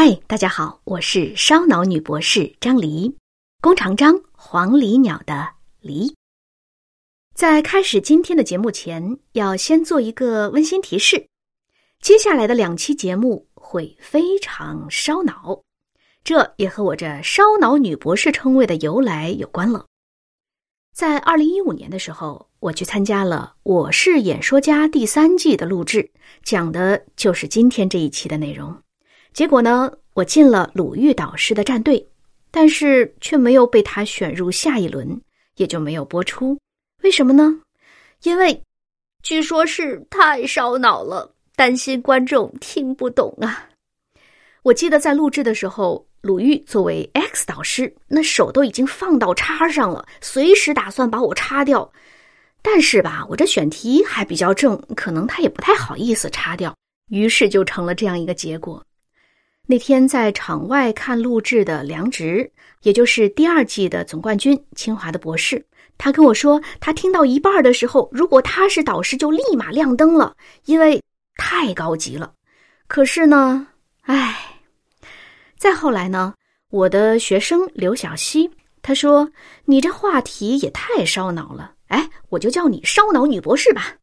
[0.00, 3.12] 嗨，大家好，我是烧脑女博士张黎，
[3.60, 5.48] 弓长张，黄鹂鸟的
[5.82, 6.14] 鹂。
[7.34, 11.26] 在开始今天的节目前，要先做一个温馨提示：
[12.00, 15.60] 接下来的两期节目会非常烧脑，
[16.22, 19.84] 这也和我这“烧脑女博士”称谓的由来有关了。
[20.94, 26.08] 在二零一五年的时候，我去参加了《我是演说家》第三季的录制，
[26.44, 28.80] 讲的就是今天这一期的内容。
[29.32, 32.04] 结果呢，我进了鲁豫导师的战队，
[32.50, 35.20] 但是却没有被他选入下一轮，
[35.56, 36.58] 也就没有播出。
[37.02, 37.60] 为什么呢？
[38.22, 38.60] 因为
[39.22, 43.68] 据说是太烧脑了，担心观众听不懂啊。
[44.62, 51.90] 我记得在录制的时候，鲁豫作为 X 导师，那手都已经放到叉上了，随时打算把我叉掉。
[52.60, 56.76] 但是吧，我这选题还比较正，可能他也不太好意思叉掉，
[57.08, 58.84] 于是就成了这样一个结果。
[59.70, 62.50] 那天在场外看录制的梁植，
[62.84, 65.62] 也就是第二季的总冠军，清华的博士，
[65.98, 71.02] 他跟我说，他听到一半的时候，如果他是导师，就立马亮灯了，因为
[71.36, 72.32] 太高级了。
[72.86, 73.66] 可是呢，
[74.04, 74.34] 唉，
[75.58, 76.32] 再后来呢，
[76.70, 79.30] 我的学生刘小希他说
[79.66, 83.94] ：“你这话题也太烧脑了，哎，我就叫你烧脑女博士吧。”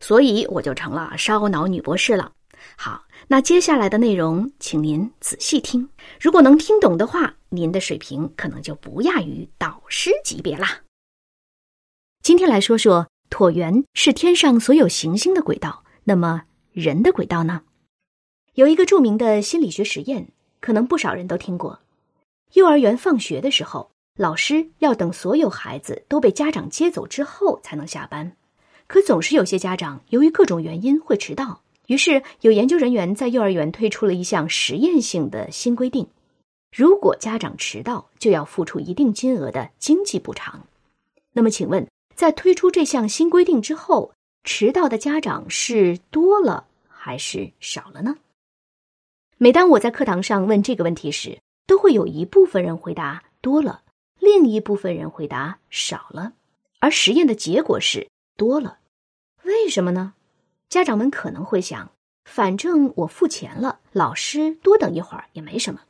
[0.00, 2.32] 所以我就成了烧脑女博士了。
[2.76, 3.06] 好。
[3.28, 5.88] 那接下来的内容，请您仔细听。
[6.20, 10.80] 如果能听懂的话，您的水平可能就不亚于导师级别啦。
[12.22, 17.62] 今天来说说椭圆是天上所有行星的轨道，那么人的轨道呢？
[18.54, 20.28] 有一个著名的心理学实验，
[20.60, 21.80] 可能不少人都听过。
[22.54, 28.36] 幼儿园放学的时候，老师要等所有孩子都被家长接走之后才能下班，
[28.88, 31.62] 可总是有些家长由于各种原因会迟到。
[31.90, 36.06] 于是，有研究人员在幼儿园推出了一项实验性的新规定：
[36.70, 40.68] 如果家长迟到，就要付出一定金额的经济补偿。
[41.32, 44.12] 那么，请问，在推出这项新规定之后，
[44.44, 48.18] 迟到的家长是多了还是少了呢？
[49.36, 53.82] 每当我在课堂上问这个问题时，都会有一部分人回答多了，
[54.20, 56.34] 另一部分人回答少了。
[56.78, 58.78] 而实验的结果是多了。
[59.42, 60.14] 为什么呢？
[60.70, 61.90] 家长们可能会想，
[62.24, 65.80] 反正我付钱了，老师多等一会儿也没什么。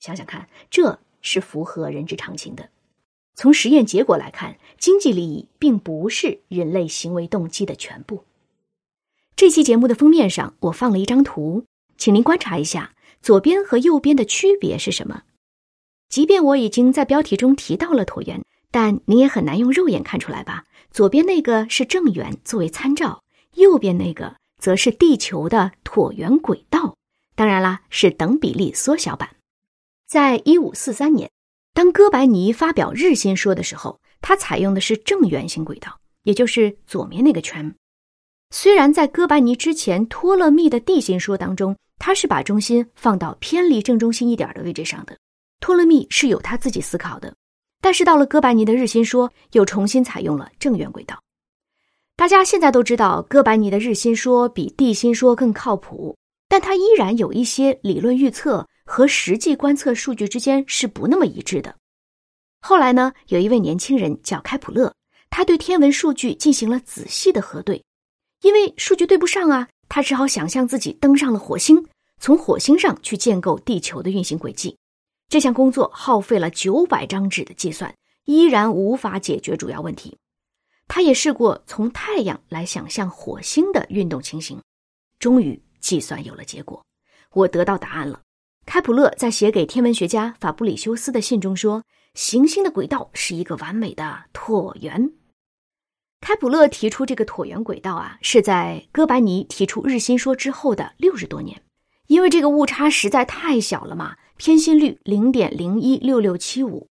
[0.00, 2.70] 想想看，这是符合人之常情的。
[3.34, 8.24] 从实验结果来看，经济利益并不是人类行为动机的全部。
[9.36, 11.66] 这期节目的封面上，我放了一张图，
[11.98, 15.24] 请您观察一下，左边和右边的区别是什么？
[16.08, 20.64] 即便我已经在标题中提到了椭圆，但您也很难用肉眼看出来吧？
[20.90, 23.22] 左边那个是正圆，作为参照。
[23.54, 26.96] 右边那个则是地球的椭圆轨道，
[27.34, 29.28] 当然啦，是等比例缩小版。
[30.06, 31.30] 在一五四三年，
[31.74, 37.74] 当哥白尼发表日心说的时候，他采用的是正圆形轨道，也就是左面那个圈。
[38.50, 45.16] 虽然在哥白尼之前，托勒密的地心说当中，他是把中心放到偏离正中心一点的位置上的，
[45.60, 47.34] 托勒密是有他自己思考的。
[47.80, 51.18] 但是到了哥白尼的日心说，又重新采用了正圆轨道。
[52.22, 56.16] 大家现在都知道，哥白尼的日心说比地心说更靠谱，
[56.48, 61.74] 但它依然有一些理论预测和实际观测数据之间是不那么一致的。
[62.60, 64.94] 后来呢，有一位年轻人叫开普勒，
[65.30, 67.82] 他对天文数据进行了仔细的核对，
[68.42, 71.84] 因为数据对不上啊，他只好想象自己登上了火星，
[72.20, 74.76] 从火星上去建构地球的运行轨迹。
[75.28, 77.92] 这项工作耗费了九百张纸的计算，
[78.26, 80.16] 依然无法解决主要问题。
[80.94, 84.60] 他也试过从太阳来想象火星的运动情形，
[85.18, 86.84] 终于计算有了结果。
[87.32, 88.20] 我得到答案了。
[88.66, 91.82] 开普勒在写给天文学家法布里修斯的信中说
[92.12, 95.10] ：“行星的轨道是一个完美的椭圆。”
[96.20, 101.62] 开普勒提出这个椭圆轨道啊，是在哥白尼提出日心说之后的六十多年，
[102.08, 106.86] 因为这个误差实在太小了嘛，偏心率零点零一六六七五。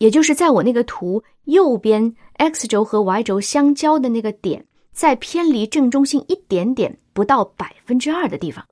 [0.00, 8.66] 也就是在我那个图右边 x 轴和 y 轴相交的那个点，在偏离正中心一点点，不到百分之二的地方，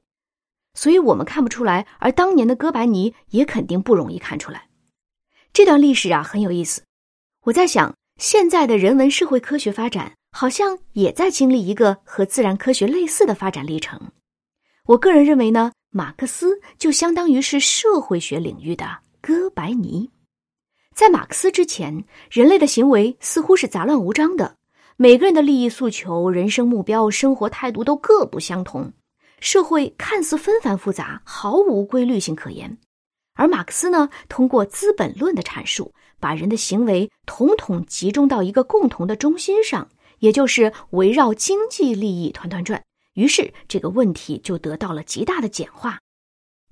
[0.73, 4.69] 所以我们看不出来，而当年的哥白尼也肯定不容易看出来。
[5.53, 6.83] 这段历史啊很有意思，
[7.45, 14.01] 我在想，现在的人文社会科学发展好像也在经历一个和自然科学类似的发展历程。
[14.87, 20.09] 我个人认为呢，马克思就相当于是社会学领域的哥白尼。
[20.99, 24.57] 在马克思之前，人类的行为似乎是杂乱无章的，
[24.97, 28.93] 每个人的利益诉求、人生目标、生活态度都各不相同，
[29.39, 32.79] 社会看似纷繁复杂，毫无规律性可言。
[33.35, 42.83] 而马克思呢，通过《资本论》的阐述，把人的行为统统集中到一个共同的中心上，也就是围绕经济利益团团转。
[43.15, 46.01] 于是这个问题就得到了极大的简化。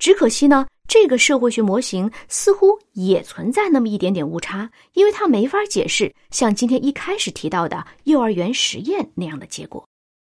[0.01, 9.87] 只可惜呢，这个社会学模型似乎也存在那么一点点误差，因为它没法解释像今天一开始提到的幼儿园实验那样的结果。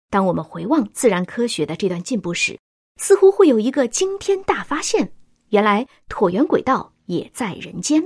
[0.10, 2.58] 当我们回望自然科学的这段进步史，
[3.00, 5.14] 似乎会有一个惊天大发现：
[5.50, 8.04] 原来椭圆轨道也在人间。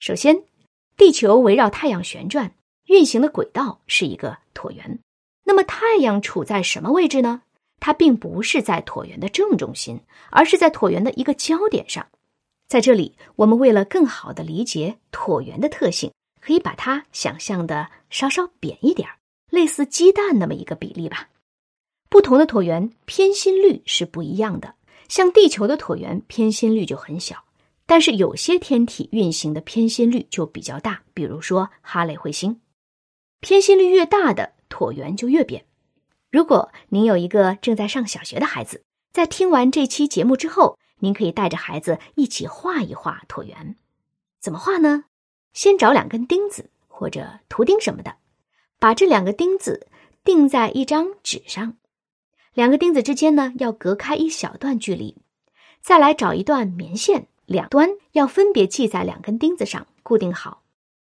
[0.00, 0.44] 首先，
[0.96, 2.54] 地球围绕太阳旋转
[2.84, 4.98] 运行的轨道是一个椭圆。
[5.44, 7.40] 那么，太阳处在什么位置呢？
[7.80, 12.06] 它并不是在椭圆的正中心，而是在椭圆的一个焦点上。
[12.66, 19.16] 在这里，我们为了更好的理解椭圆的特性，可以把它想象的稍稍扁一点儿
[19.50, 21.28] 类似鸡蛋那么一个比例吧。
[22.10, 24.74] 不同的椭圆偏心率是不一样的，
[25.08, 27.44] 像地球的椭圆偏心率就很小，
[27.86, 32.60] 但是有些天体运行的偏心率就比较大，比如说哈雷彗星，
[33.40, 35.64] 偏心率越大的椭圆就越扁。
[36.30, 43.76] 如果您有一个正在上小学的孩子，在听完这期节目之后，您可以带着孩子一起画一画椭圆。
[44.38, 45.04] 怎么画呢？
[45.54, 48.16] 先找两根钉子或者图钉什么的，
[48.78, 49.86] 把这两个钉子
[50.22, 51.78] 钉在一张纸上，
[52.52, 55.16] 两个钉子之间呢要隔开一小段距离。
[55.80, 60.62] 再来找一段棉线，两端要分别系在两根钉子上固定好，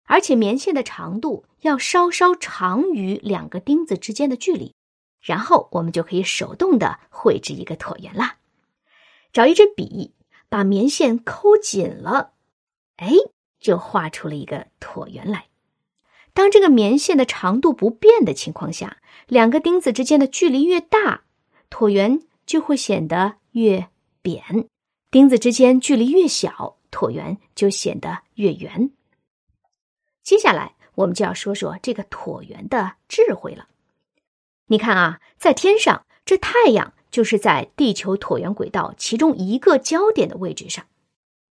[0.03, 4.75] 而且棉线的长度要稍稍长于两个钉子之间的距离。
[5.21, 8.37] 然后我们就可以手动的绘制一个椭圆啦。
[9.33, 10.13] 找一支笔，
[10.49, 12.33] 把棉线抠紧了，
[12.95, 13.11] 哎，
[13.59, 15.47] 就画出了一个椭圆来。
[16.33, 18.97] 当这个棉线的长度不变的情况下，
[19.27, 21.23] 两个钉子之间的距离越大，
[21.69, 23.89] 椭圆就会显得越
[24.21, 24.67] 扁；
[25.11, 28.91] 钉子之间距离越小，椭圆就显得越圆。
[30.23, 33.67] 接下来，我们就要说说这个椭圆的智慧了。
[34.67, 40.85] 你看啊，在天上，这太阳就是在地球椭圆轨道其中一个焦点的位置上。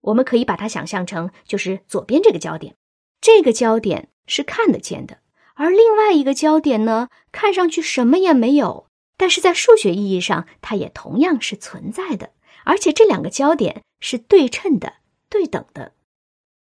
[0.01, 2.75] 我们可以把它想象成就是左边这个焦点，
[3.21, 5.19] 这个焦点是看得见的，
[5.55, 12.31] 而另外一个焦点呢，看上去什么也没有，但是在数学意义上，它也同样是存在的。
[12.65, 14.95] 而且这两个焦点是对称的、
[15.29, 15.93] 对等的，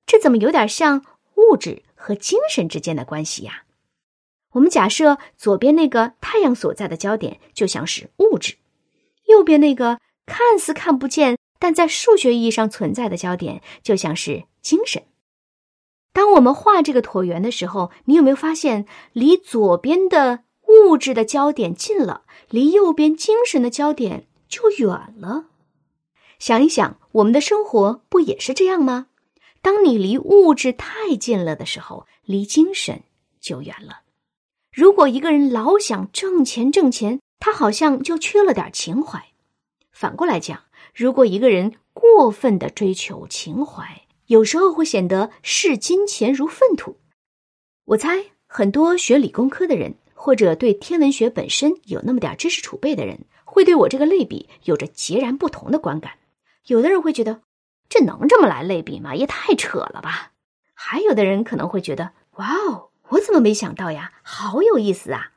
[0.05, 1.03] 这怎么有点像
[1.35, 3.62] 物质和精神之间的关系呀？
[4.53, 8.55] 我们假设左边那个太阳所在的焦点就像是物质，
[9.27, 15.03] 右边那个看似看不见但在数学意义上存在的焦点就像是精神。
[16.11, 24.87] 当我们画这个椭圆的时候，你有没有发现离左边的物质的焦点近了，离右边精神的焦点就远
[25.19, 25.45] 了？
[26.37, 29.07] 想一想，我们的生活不也是这样吗？
[29.61, 33.01] 当你离物质太近了的时候，离精神
[33.39, 34.01] 就远了。
[34.73, 39.23] 如果一个人老想挣钱挣钱，他好像就缺了点情怀。
[39.91, 40.63] 反过来讲，
[40.95, 46.97] 如果一个人过分的追求情怀，有时候会显得视金钱如粪土。
[47.85, 56.13] 我猜很多学理工科的人，或者对天文学本身有那么点知识储备的人，会对我这个类比有着截然不同的观感。
[56.65, 57.41] 有的人会觉得，
[57.89, 59.13] 这能这么来类比吗？
[59.13, 60.31] 也太扯了吧！
[60.73, 62.89] 还有的人可能会觉得，哇哦！
[63.09, 64.11] 我怎么没想到呀？
[64.21, 65.33] 好有意思啊！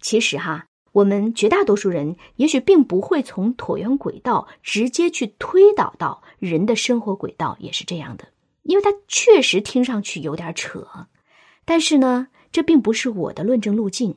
[0.00, 8.28] 其实哈，我们绝大多数人也许并不会从椭圆轨道直接去推导到人的生活轨道也是这样的，
[8.62, 10.86] 因为它确实听上去有点扯。
[11.64, 14.16] 但是呢，这并不是我的论证路径，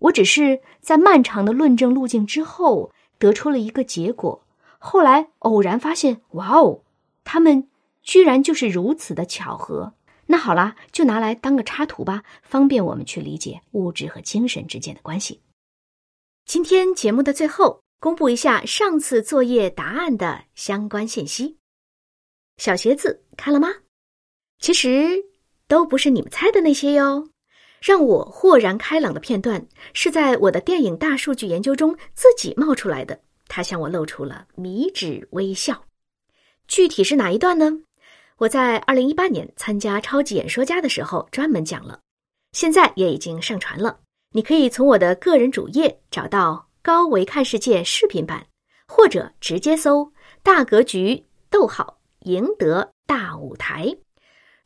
[0.00, 4.44] 我只是在漫长的论证路径之后得出了一个结果。
[4.78, 6.82] 后来偶然发现，哇哦，
[7.24, 7.68] 他们
[8.02, 9.94] 居然就是如此的巧合。
[10.32, 15.42] 那好啦，就拿来当个插图吧，方便我们去理解物质和精神之间的关系。
[16.46, 21.58] 今天节目的最后，公布一下上次作业答案的相关信息。
[22.56, 23.68] 小鞋子看了吗？
[24.58, 25.22] 其实
[25.68, 27.28] 都不是你们猜的那些哟。
[27.82, 35.84] 让我豁然开朗的片段是在我的电影大数据研究中自己冒出来的，他向我露出了迷之微笑。
[36.66, 37.82] 具体是哪一段呢？
[38.42, 42.00] 我在二零一八年参加超级演说家的时候专门讲了，
[42.50, 44.00] 现在也已经上传了。
[44.32, 48.44] 你可以从我的个人主页找到高维看世界视频版，
[48.88, 53.96] 或者直接搜“大格局”逗号赢得大舞台。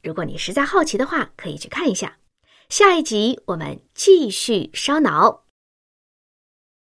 [0.02, 2.16] 如果你实在好奇的话，可以去看一下。
[2.70, 5.45] 下一集我们继续烧脑。